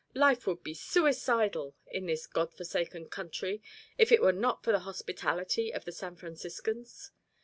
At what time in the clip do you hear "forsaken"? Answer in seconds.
2.51-3.07